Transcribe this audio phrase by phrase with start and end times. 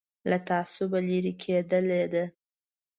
[0.29, 2.25] له تعصبه لرې کېدل ده.